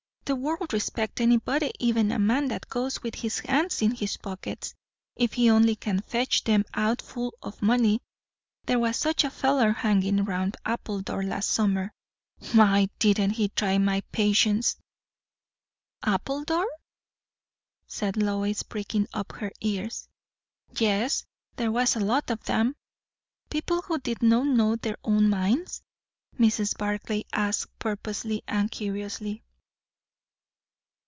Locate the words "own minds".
25.03-25.81